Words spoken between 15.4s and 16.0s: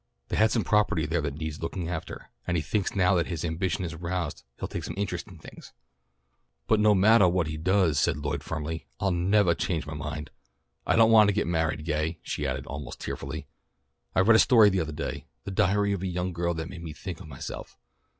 the diary